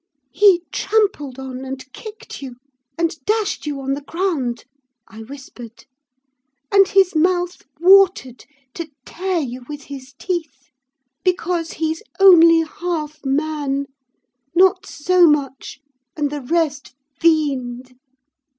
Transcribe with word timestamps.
"'He 0.31 0.63
trampled 0.71 1.37
on 1.37 1.63
and 1.63 1.85
kicked 1.93 2.41
you, 2.41 2.55
and 2.97 3.23
dashed 3.23 3.67
you 3.67 3.79
on 3.81 3.93
the 3.93 4.01
ground,' 4.01 4.63
I 5.07 5.21
whispered. 5.21 5.85
'And 6.71 6.87
his 6.87 7.15
mouth 7.15 7.61
watered 7.79 8.43
to 8.73 8.89
tear 9.05 9.37
you 9.37 9.63
with 9.69 9.83
his 9.83 10.15
teeth; 10.17 10.69
because 11.23 11.73
he's 11.73 12.01
only 12.19 12.61
half 12.61 13.23
man: 13.23 13.85
not 14.55 14.87
so 14.87 15.27
much, 15.27 15.79
and 16.17 16.31
the 16.31 16.41
rest 16.41 16.95
fiend. 17.19 17.93